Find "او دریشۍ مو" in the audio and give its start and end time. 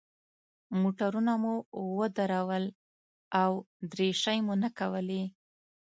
3.41-4.53